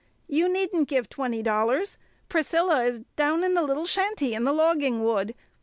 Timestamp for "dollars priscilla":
1.43-2.81